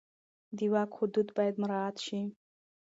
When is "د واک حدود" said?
0.57-1.27